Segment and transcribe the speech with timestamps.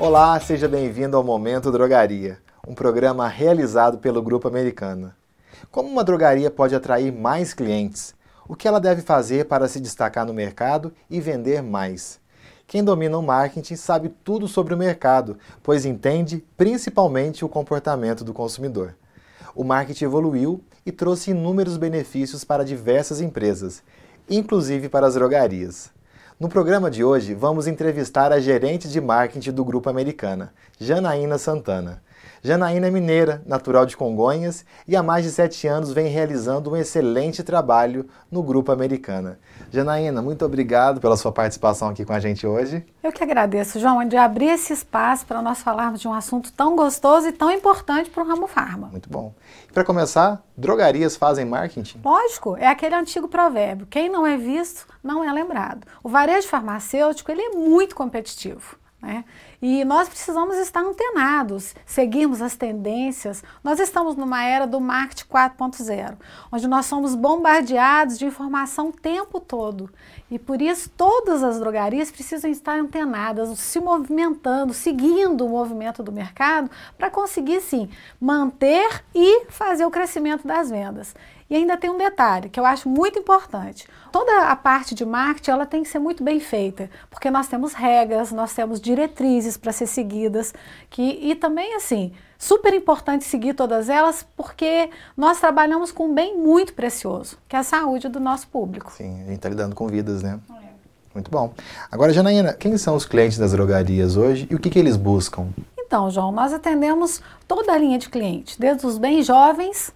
[0.00, 5.14] Olá, seja bem-vindo ao Momento Drogaria, um programa realizado pelo Grupo Americana.
[5.70, 8.14] Como uma drogaria pode atrair mais clientes?
[8.48, 12.18] O que ela deve fazer para se destacar no mercado e vender mais?
[12.66, 18.32] Quem domina o marketing sabe tudo sobre o mercado, pois entende principalmente o comportamento do
[18.32, 18.96] consumidor.
[19.54, 23.82] O marketing evoluiu e trouxe inúmeros benefícios para diversas empresas,
[24.30, 25.90] inclusive para as drogarias.
[26.40, 32.02] No programa de hoje, vamos entrevistar a gerente de marketing do Grupo Americana, Janaína Santana.
[32.42, 36.76] Janaína é mineira, natural de Congonhas e há mais de sete anos vem realizando um
[36.76, 39.38] excelente trabalho no Grupo Americana.
[39.70, 42.84] Janaína, muito obrigado pela sua participação aqui com a gente hoje.
[43.02, 46.74] Eu que agradeço, João, de abrir esse espaço para nós falarmos de um assunto tão
[46.74, 48.88] gostoso e tão importante para o ramo farma.
[48.88, 49.34] Muito bom.
[49.68, 52.00] E para começar, drogarias fazem marketing?
[52.02, 55.86] Lógico, é aquele antigo provérbio: quem não é visto não é lembrado.
[56.02, 58.80] O varejo farmacêutico ele é muito competitivo.
[59.02, 59.24] Né?
[59.62, 63.44] E nós precisamos estar antenados, seguirmos as tendências.
[63.62, 66.16] Nós estamos numa era do marketing 4.0,
[66.50, 69.90] onde nós somos bombardeados de informação o tempo todo.
[70.30, 76.10] E por isso todas as drogarias precisam estar antenadas, se movimentando, seguindo o movimento do
[76.10, 81.14] mercado, para conseguir sim manter e fazer o crescimento das vendas.
[81.50, 83.88] E ainda tem um detalhe que eu acho muito importante.
[84.12, 87.72] Toda a parte de marketing ela tem que ser muito bem feita, porque nós temos
[87.72, 90.52] regras, nós temos diretrizes para ser seguidas,
[90.88, 96.36] que e também assim, super importante seguir todas elas, porque nós trabalhamos com um bem
[96.36, 98.92] muito precioso, que é a saúde do nosso público.
[98.92, 100.38] Sim, a gente está lidando com vidas, né?
[100.50, 100.70] É.
[101.14, 101.52] Muito bom.
[101.90, 105.48] Agora, Janaína, quem são os clientes das drogarias hoje e o que, que eles buscam?
[105.78, 109.92] Então, João, nós atendemos toda a linha de clientes, desde os bem jovens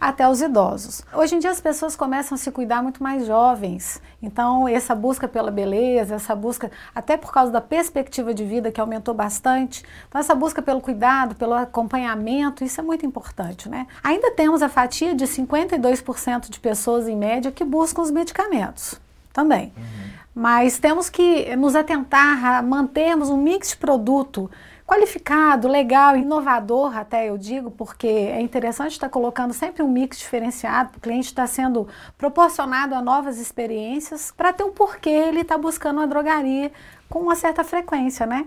[0.00, 1.02] até os idosos.
[1.12, 4.00] Hoje em dia as pessoas começam a se cuidar muito mais jovens.
[4.22, 8.80] Então, essa busca pela beleza, essa busca, até por causa da perspectiva de vida que
[8.80, 13.86] aumentou bastante, então essa busca pelo cuidado, pelo acompanhamento, isso é muito importante, né?
[14.02, 19.00] Ainda temos a fatia de 52% de pessoas em média que buscam os medicamentos
[19.32, 19.72] também.
[19.76, 20.08] Uhum.
[20.34, 24.48] Mas temos que nos atentar a mantermos um mix de produto
[24.88, 30.96] qualificado, legal, inovador, até eu digo, porque é interessante estar colocando sempre um mix diferenciado,
[30.96, 35.98] o cliente está sendo proporcionado a novas experiências para ter um porquê ele está buscando
[35.98, 36.72] uma drogaria
[37.06, 38.46] com uma certa frequência, né?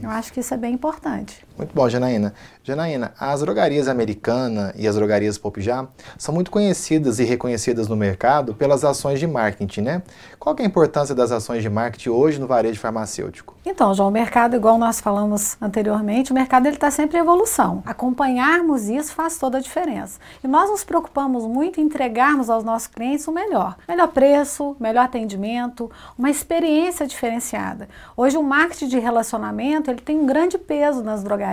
[0.00, 1.44] Eu acho que isso é bem importante.
[1.60, 2.32] Muito bom, Janaína.
[2.64, 8.54] Janaína, as drogarias Americana e as drogarias Popjá são muito conhecidas e reconhecidas no mercado
[8.54, 10.02] pelas ações de marketing, né?
[10.38, 13.54] Qual é a importância das ações de marketing hoje no varejo farmacêutico?
[13.62, 17.82] Então, João, o mercado, igual nós falamos anteriormente, o mercado está sempre em evolução.
[17.84, 20.18] Acompanharmos isso faz toda a diferença.
[20.42, 23.76] E nós nos preocupamos muito em entregarmos aos nossos clientes o melhor.
[23.86, 27.86] Melhor preço, melhor atendimento, uma experiência diferenciada.
[28.16, 31.49] Hoje o marketing de relacionamento ele tem um grande peso nas drogarias.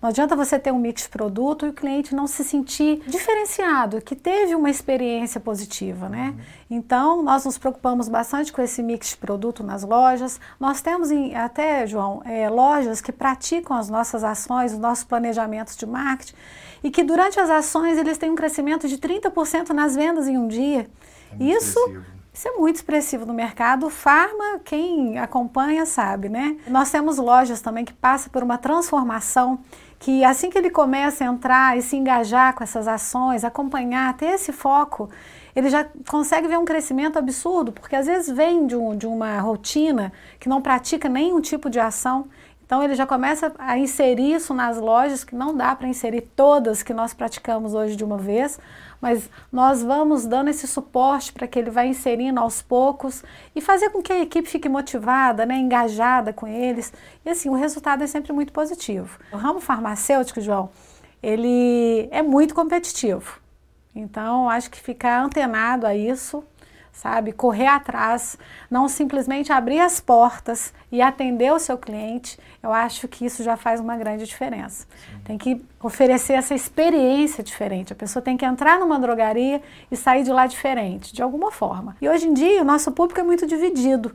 [0.00, 4.00] Não adianta você ter um mix de produto e o cliente não se sentir diferenciado,
[4.00, 6.34] que teve uma experiência positiva, né?
[6.70, 10.40] Então, nós nos preocupamos bastante com esse mix de produto nas lojas.
[10.58, 15.76] Nós temos em, até, João, é, lojas que praticam as nossas ações, os nossos planejamentos
[15.76, 16.34] de marketing
[16.82, 20.46] e que durante as ações eles têm um crescimento de 30% nas vendas em um
[20.46, 20.86] dia.
[21.40, 21.80] É Isso
[22.34, 23.88] isso é muito expressivo no mercado.
[23.88, 26.56] Farma, quem acompanha sabe, né?
[26.66, 29.60] Nós temos lojas também que passam por uma transformação
[30.00, 34.26] que assim que ele começa a entrar e se engajar com essas ações, acompanhar, ter
[34.26, 35.08] esse foco,
[35.54, 39.38] ele já consegue ver um crescimento absurdo, porque às vezes vem de, um, de uma
[39.38, 42.26] rotina que não pratica nenhum tipo de ação.
[42.66, 46.82] Então ele já começa a inserir isso nas lojas, que não dá para inserir todas
[46.82, 48.58] que nós praticamos hoje de uma vez,
[49.04, 53.22] mas nós vamos dando esse suporte para que ele vá inserindo aos poucos
[53.54, 56.90] e fazer com que a equipe fique motivada, né, engajada com eles.
[57.22, 59.18] E assim, o resultado é sempre muito positivo.
[59.30, 60.70] O ramo farmacêutico, João,
[61.22, 63.38] ele é muito competitivo.
[63.94, 66.42] Então, acho que ficar antenado a isso
[66.94, 67.32] sabe?
[67.32, 68.38] Correr atrás,
[68.70, 73.56] não simplesmente abrir as portas e atender o seu cliente, eu acho que isso já
[73.56, 74.86] faz uma grande diferença.
[74.86, 75.20] Sim.
[75.24, 77.92] Tem que oferecer essa experiência diferente.
[77.92, 79.60] A pessoa tem que entrar numa drogaria
[79.90, 81.96] e sair de lá diferente, de alguma forma.
[82.00, 84.14] E hoje em dia o nosso público é muito dividido.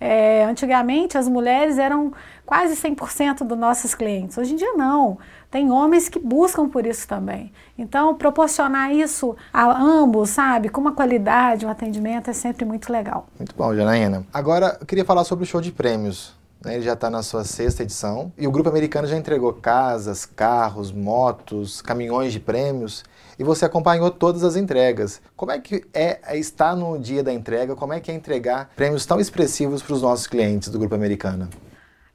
[0.00, 2.12] É, antigamente as mulheres eram
[2.46, 4.38] quase 100% dos nossos clientes.
[4.38, 5.18] Hoje em dia não.
[5.50, 7.52] Tem homens que buscam por isso também.
[7.76, 13.26] Então, proporcionar isso a ambos, sabe, com uma qualidade, um atendimento é sempre muito legal.
[13.38, 14.24] Muito bom, Janaína.
[14.32, 16.36] Agora, eu queria falar sobre o show de prêmios.
[16.62, 16.74] Né?
[16.74, 20.92] Ele já está na sua sexta edição e o Grupo Americano já entregou casas, carros,
[20.92, 23.04] motos, caminhões de prêmios
[23.38, 25.22] e você acompanhou todas as entregas.
[25.36, 27.76] Como é que é estar no dia da entrega?
[27.76, 31.48] Como é que é entregar prêmios tão expressivos para os nossos clientes do Grupo Americano?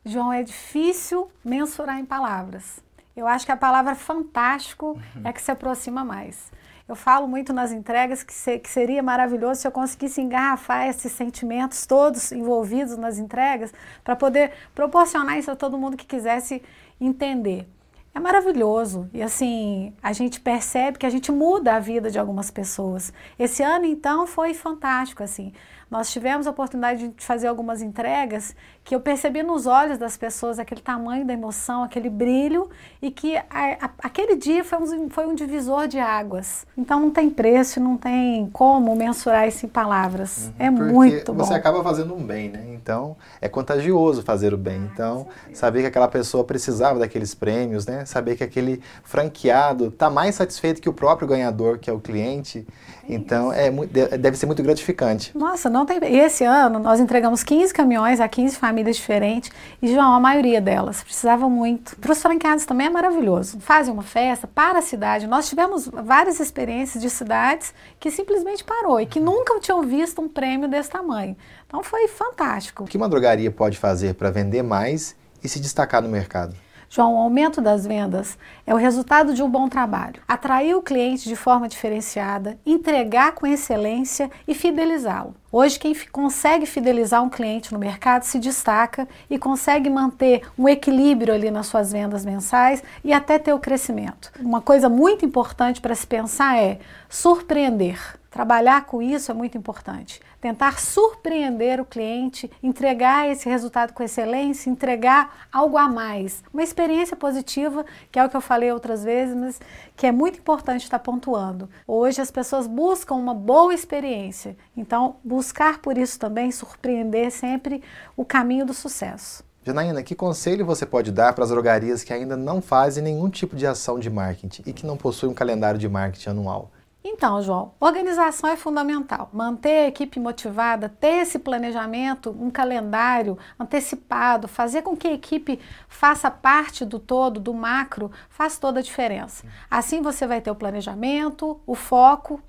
[0.06, 2.82] João, é difícil mensurar em palavras.
[3.16, 6.52] Eu acho que a palavra fantástico é que se aproxima mais.
[6.88, 11.14] Eu falo muito nas entregas que, se, que, seria maravilhoso se eu conseguisse engarrafar esses
[11.14, 13.74] sentimentos todos envolvidos nas entregas
[14.04, 16.62] para poder proporcionar isso a todo mundo que quisesse
[17.00, 17.66] entender.
[18.16, 22.52] É maravilhoso e assim a gente percebe que a gente muda a vida de algumas
[22.52, 23.12] pessoas.
[23.40, 25.52] Esse ano então foi fantástico assim.
[25.90, 30.60] Nós tivemos a oportunidade de fazer algumas entregas que eu percebi nos olhos das pessoas
[30.60, 32.70] aquele tamanho da emoção, aquele brilho
[33.02, 36.66] e que a, a, aquele dia foi um, foi um divisor de águas.
[36.78, 40.48] Então não tem preço, não tem como mensurar isso em palavras.
[40.48, 41.44] Uhum, é muito bom.
[41.44, 42.64] Você acaba fazendo um bem, né?
[42.74, 44.74] Então é contagioso fazer o bem.
[44.74, 48.06] Ah, então saber que aquela pessoa precisava daqueles prêmios, né?
[48.06, 52.68] Saber que aquele franqueado está mais satisfeito que o próprio ganhador, que é o cliente.
[53.08, 53.70] Então é,
[54.18, 55.38] deve ser muito gratificante.
[55.38, 56.00] Nossa, não tem.
[56.04, 59.52] E esse ano nós entregamos 15 caminhões a 15 famílias diferentes
[59.82, 61.96] e, João, a maioria delas precisavam muito.
[61.98, 63.60] Para os franqueados também é maravilhoso.
[63.60, 65.28] Fazem uma festa para a cidade.
[65.28, 70.28] Nós tivemos várias experiências de cidades que simplesmente parou e que nunca tinham visto um
[70.28, 71.36] prêmio desse tamanho.
[71.68, 72.84] Então foi fantástico.
[72.84, 76.56] O que uma drogaria pode fazer para vender mais e se destacar no mercado?
[76.96, 78.38] João, o aumento das vendas
[78.68, 80.22] é o resultado de um bom trabalho.
[80.28, 85.34] Atrair o cliente de forma diferenciada, entregar com excelência e fidelizá-lo.
[85.52, 91.34] Hoje, quem consegue fidelizar um cliente no mercado se destaca e consegue manter um equilíbrio
[91.34, 94.32] ali nas suas vendas mensais e até ter o crescimento.
[94.40, 96.78] Uma coisa muito importante para se pensar é
[97.10, 98.20] surpreender.
[98.34, 100.20] Trabalhar com isso é muito importante.
[100.42, 106.44] Tentar surpreender o cliente, entregar esse resultado com excelência, entregar algo a mais.
[106.52, 109.62] Uma experiência positiva, que é o que eu falei outras vezes, mas
[109.96, 111.70] que é muito importante estar pontuando.
[111.88, 114.58] Hoje as pessoas buscam uma boa experiência.
[114.76, 117.84] Então, buscar por isso também, surpreender sempre
[118.18, 119.44] o caminho do sucesso.
[119.64, 123.56] Janaína, que conselho você pode dar para as drogarias que ainda não fazem nenhum tipo
[123.56, 126.72] de ação de marketing e que não possuem um calendário de marketing anual?
[127.06, 129.30] Então, João, organização é fundamental.
[129.34, 135.60] Manter a equipe motivada, ter esse planejamento, um calendário antecipado, fazer com que a equipe
[135.90, 139.46] faça parte do todo, do macro, faz toda a diferença.
[139.70, 142.42] Assim você vai ter o planejamento, o foco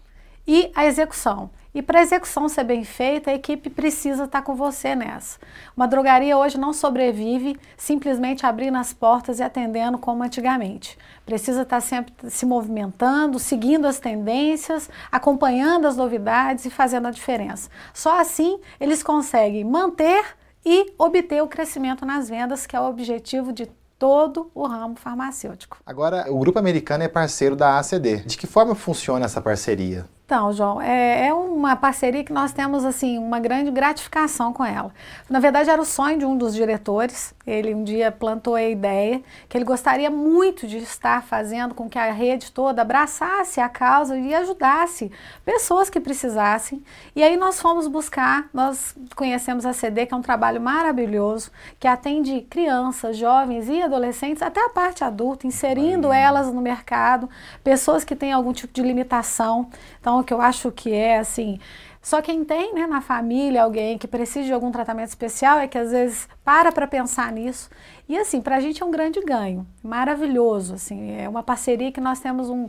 [0.46, 1.50] e a execução.
[1.75, 5.41] E para a execução ser bem feita, a equipe precisa estar tá com você nessa.
[5.76, 10.96] Uma drogaria hoje não sobrevive simplesmente abrindo as portas e atendendo como antigamente.
[11.26, 17.11] Precisa estar tá sempre se movimentando, seguindo as tendências, acompanhando as novidades e fazendo a
[17.11, 17.69] diferença.
[17.93, 20.25] Só assim eles conseguem manter
[20.64, 23.69] e obter o crescimento nas vendas, que é o objetivo de
[23.99, 25.79] todo o ramo farmacêutico.
[25.85, 28.19] Agora, o Grupo Americano é parceiro da ACD.
[28.19, 30.06] De que forma funciona essa parceria?
[30.26, 34.91] Então, João, é, é, uma parceria que nós temos assim uma grande gratificação com ela.
[35.29, 37.35] Na verdade, era o sonho de um dos diretores.
[37.47, 41.99] Ele um dia plantou a ideia que ele gostaria muito de estar fazendo com que
[41.99, 45.12] a rede toda abraçasse a causa e ajudasse
[45.44, 46.82] pessoas que precisassem.
[47.15, 51.87] E aí nós fomos buscar, nós conhecemos a CD, que é um trabalho maravilhoso, que
[51.87, 57.29] atende crianças, jovens e adolescentes, até a parte adulta, inserindo elas no mercado,
[57.63, 59.69] pessoas que têm algum tipo de limitação.
[60.01, 61.59] Então, o que eu acho que é assim.
[62.01, 65.79] Só quem tem né, na família alguém que precisa de algum tratamento especial é que
[65.79, 67.71] às vezes para para pensar nisso.
[68.06, 70.75] E assim, para a gente é um grande ganho, maravilhoso.
[70.75, 72.69] Assim, é uma parceria que nós temos um,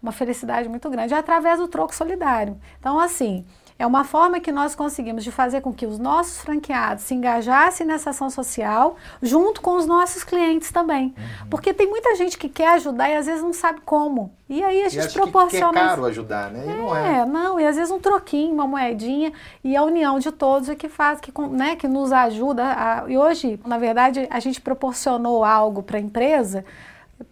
[0.00, 2.58] uma felicidade muito grande, é através do troco solidário.
[2.78, 3.44] Então, assim,
[3.80, 7.86] é uma forma que nós conseguimos de fazer com que os nossos franqueados se engajassem
[7.86, 11.14] nessa ação social junto com os nossos clientes também.
[11.16, 11.46] Uhum.
[11.48, 14.30] Porque tem muita gente que quer ajudar e às vezes não sabe como.
[14.50, 15.72] E aí a gente e proporciona.
[15.72, 16.62] Que é caro ajudar, né?
[16.66, 17.24] E é, não é.
[17.24, 19.32] Não, e às vezes um troquinho, uma moedinha,
[19.64, 22.64] e a união de todos é que faz, que, né, que nos ajuda.
[22.64, 23.04] A...
[23.08, 26.66] E hoje, na verdade, a gente proporcionou algo para a empresa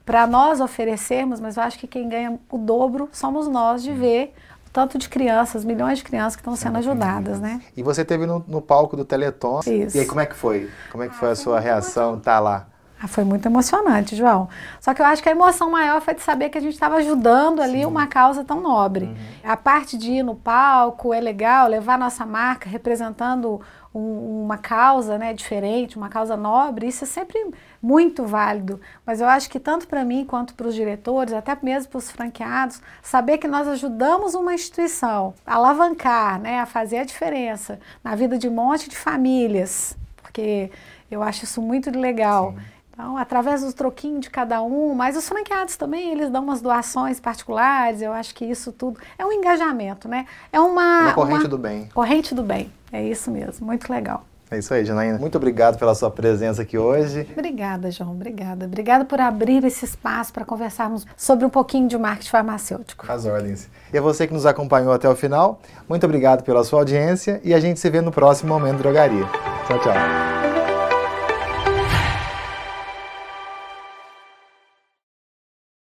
[0.07, 4.35] para nós oferecermos, mas eu acho que quem ganha o dobro somos nós de ver
[4.73, 7.61] tanto de crianças, milhões de crianças que estão sendo ajudadas, né?
[7.77, 9.61] E você teve no, no palco do Teleton.
[9.61, 9.97] Isso.
[9.97, 10.71] E aí como é que foi?
[10.91, 12.67] Como é que ah, foi a sua reação estar tá lá?
[13.01, 14.49] Ah, foi muito emocionante, João.
[14.81, 16.97] Só que eu acho que a emoção maior foi de saber que a gente estava
[16.97, 17.85] ajudando ali Sim.
[17.87, 19.05] uma causa tão nobre.
[19.05, 19.17] Uhum.
[19.45, 23.61] A parte de ir no palco é legal, levar nossa marca representando
[23.95, 27.39] um, uma causa né, diferente, uma causa nobre, isso é sempre
[27.81, 28.81] muito válido.
[29.07, 32.11] Mas eu acho que tanto para mim quanto para os diretores, até mesmo para os
[32.11, 38.17] franqueados, saber que nós ajudamos uma instituição a alavancar, né, a fazer a diferença na
[38.17, 40.71] vida de um monte de famílias, porque
[41.11, 42.53] eu acho isso muito legal.
[42.53, 42.78] Sim.
[42.99, 47.21] Então, através do troquinho de cada um, mas os franqueados também, eles dão umas doações
[47.21, 50.27] particulares, eu acho que isso tudo é um engajamento, né?
[50.53, 51.03] É uma...
[51.03, 51.89] Uma corrente uma do bem.
[51.95, 54.25] Corrente do bem, é isso mesmo, muito legal.
[54.51, 55.17] É isso aí, Janaína.
[55.17, 57.29] Muito obrigado pela sua presença aqui hoje.
[57.31, 58.11] Obrigada, João.
[58.11, 58.65] Obrigada.
[58.65, 63.13] Obrigada por abrir esse espaço para conversarmos sobre um pouquinho de marketing farmacêutico.
[63.13, 63.69] As ordens.
[63.93, 67.55] E a você que nos acompanhou até o final, muito obrigado pela sua audiência e
[67.55, 69.27] a gente se vê no próximo Momento Drogaria.
[69.69, 70.48] Tchau, tchau.